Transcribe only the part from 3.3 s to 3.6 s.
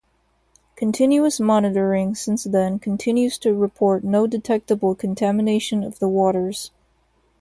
to